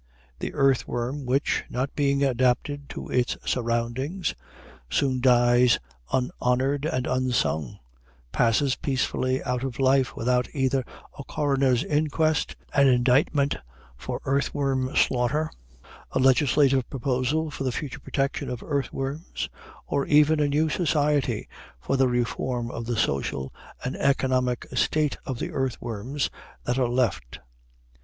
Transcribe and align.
The 0.39 0.55
earthworm, 0.55 1.27
which, 1.27 1.63
not 1.69 1.95
being 1.95 2.23
adapted 2.23 2.89
to 2.89 3.07
its 3.09 3.37
surroundings, 3.45 4.33
soon 4.89 5.19
dies 5.21 5.77
unhonored 6.11 6.85
and 6.85 7.05
unsung, 7.05 7.77
passes 8.31 8.75
peacefully 8.75 9.43
out 9.43 9.63
of 9.63 9.77
life 9.77 10.15
without 10.15 10.47
either 10.55 10.83
a 11.19 11.23
coroner's 11.25 11.83
inquest, 11.83 12.55
an 12.73 12.87
indictment 12.87 13.57
for 13.95 14.19
earthworm 14.25 14.95
slaughter, 14.95 15.51
a 16.13 16.17
legislative 16.17 16.89
proposal 16.89 17.51
for 17.51 17.63
the 17.63 17.71
future 17.71 17.99
protection 17.99 18.49
of 18.49 18.63
earthworms, 18.63 19.49
or 19.85 20.07
even 20.07 20.39
a 20.39 20.47
new 20.47 20.67
society 20.67 21.47
for 21.79 21.95
the 21.95 22.07
reform 22.07 22.71
of 22.71 22.87
the 22.87 22.97
social 22.97 23.53
and 23.85 23.95
economic 23.97 24.65
state 24.73 25.17
of 25.27 25.37
the 25.37 25.51
earthworms 25.51 26.31
that 26.65 26.79
are 26.79 26.89
left. 26.89 27.39